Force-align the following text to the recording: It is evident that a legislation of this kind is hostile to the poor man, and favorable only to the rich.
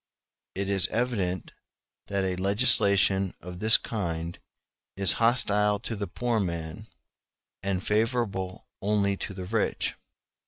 It 0.55 0.67
is 0.67 0.87
evident 0.87 1.51
that 2.07 2.23
a 2.23 2.35
legislation 2.37 3.35
of 3.39 3.59
this 3.59 3.77
kind 3.77 4.39
is 4.97 5.11
hostile 5.21 5.77
to 5.81 5.95
the 5.95 6.07
poor 6.07 6.39
man, 6.39 6.87
and 7.61 7.83
favorable 7.85 8.65
only 8.81 9.15
to 9.17 9.35
the 9.35 9.45
rich. 9.45 9.93